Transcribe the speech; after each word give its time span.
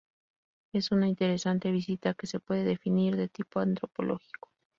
Es 0.73 0.91
una 0.91 1.07
interesante 1.07 1.71
visita 1.71 2.15
que 2.15 2.25
se 2.25 2.39
puede 2.39 2.63
definir 2.63 3.15
de 3.15 3.27
tipo 3.27 3.59
antropológico. 3.59 4.49